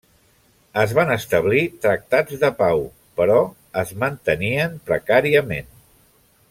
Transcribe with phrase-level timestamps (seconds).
[0.83, 2.81] Es van establir tractats de pau,
[3.21, 3.39] però
[3.83, 5.75] es mantenien precàriament.